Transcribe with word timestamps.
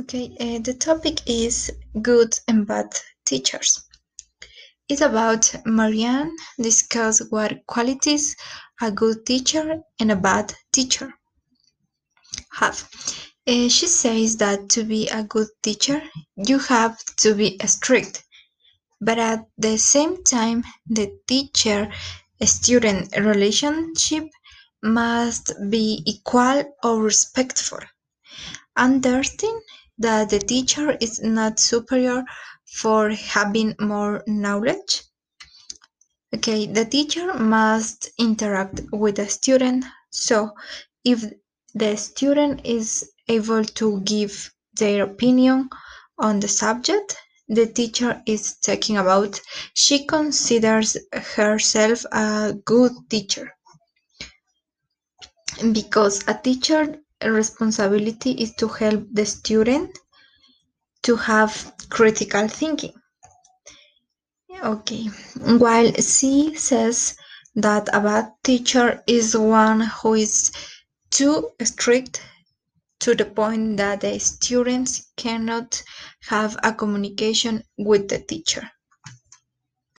Okay, 0.00 0.36
uh, 0.38 0.60
the 0.60 0.74
topic 0.74 1.18
is 1.26 1.72
good 2.00 2.32
and 2.46 2.64
bad 2.64 2.86
teachers. 3.26 3.82
It's 4.88 5.00
about 5.00 5.52
Marianne 5.66 6.36
discuss 6.56 7.20
what 7.30 7.66
qualities 7.66 8.36
a 8.80 8.92
good 8.92 9.26
teacher 9.26 9.80
and 9.98 10.12
a 10.12 10.16
bad 10.16 10.54
teacher 10.72 11.12
have. 12.52 12.88
Uh, 13.44 13.68
she 13.68 13.88
says 13.88 14.36
that 14.36 14.68
to 14.68 14.84
be 14.84 15.08
a 15.08 15.24
good 15.24 15.48
teacher, 15.64 16.00
you 16.36 16.60
have 16.60 16.96
to 17.16 17.34
be 17.34 17.58
strict, 17.66 18.24
but 19.00 19.18
at 19.18 19.46
the 19.58 19.76
same 19.76 20.22
time, 20.22 20.62
the 20.86 21.12
teacher 21.26 21.90
student 22.44 23.16
relationship 23.16 24.28
must 24.80 25.54
be 25.70 26.04
equal 26.06 26.62
or 26.84 27.02
respectful. 27.02 27.80
Understand 28.76 29.60
that 29.98 30.30
the 30.30 30.38
teacher 30.38 30.96
is 31.00 31.20
not 31.20 31.58
superior 31.58 32.24
for 32.66 33.10
having 33.10 33.74
more 33.80 34.22
knowledge. 34.26 35.02
Okay, 36.34 36.66
the 36.66 36.84
teacher 36.84 37.34
must 37.34 38.10
interact 38.18 38.82
with 38.92 39.16
the 39.16 39.28
student. 39.28 39.84
So 40.10 40.50
if 41.04 41.24
the 41.74 41.96
student 41.96 42.60
is 42.64 43.10
able 43.28 43.64
to 43.64 44.00
give 44.02 44.52
their 44.74 45.04
opinion 45.04 45.68
on 46.18 46.40
the 46.40 46.48
subject 46.48 47.16
the 47.48 47.66
teacher 47.66 48.22
is 48.26 48.56
talking 48.56 48.98
about, 48.98 49.40
she 49.74 50.04
considers 50.04 50.96
herself 51.12 52.04
a 52.12 52.54
good 52.64 52.92
teacher. 53.08 53.50
Because 55.72 56.22
a 56.28 56.34
teacher 56.34 57.00
responsibility 57.24 58.32
is 58.32 58.54
to 58.56 58.68
help 58.68 59.04
the 59.12 59.26
student 59.26 59.98
to 61.02 61.16
have 61.16 61.72
critical 61.90 62.48
thinking. 62.48 62.92
Okay, 64.62 65.04
while 65.36 65.92
C 65.94 66.54
says 66.54 67.16
that 67.54 67.88
a 67.92 68.00
bad 68.00 68.32
teacher 68.42 69.02
is 69.06 69.36
one 69.36 69.80
who 69.80 70.14
is 70.14 70.52
too 71.10 71.50
strict 71.62 72.20
to 73.00 73.14
the 73.14 73.24
point 73.24 73.76
that 73.76 74.00
the 74.00 74.18
students 74.18 75.12
cannot 75.16 75.82
have 76.22 76.56
a 76.64 76.72
communication 76.72 77.62
with 77.76 78.08
the 78.08 78.18
teacher. 78.18 78.68